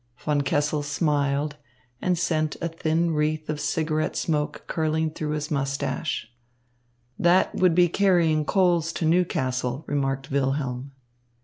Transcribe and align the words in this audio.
Von 0.17 0.41
Kessel 0.41 0.81
smiled 0.81 1.57
and 2.01 2.17
sent 2.17 2.57
a 2.59 2.67
thin 2.67 3.11
wreath 3.11 3.49
of 3.51 3.59
cigarette 3.59 4.15
smoke 4.15 4.63
curling 4.65 5.11
through 5.11 5.33
his 5.33 5.51
moustache. 5.51 6.27
"That 7.19 7.53
would 7.53 7.75
be 7.75 7.87
carrying 7.87 8.43
coals 8.43 8.91
to 8.93 9.05
Newcastle," 9.05 9.83
remarked 9.85 10.31
Wilhelm. 10.31 10.93